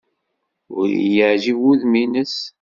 Ur 0.77 0.85
iyi-yeɛjib 0.89 1.57
wudem-nnes. 1.63 2.35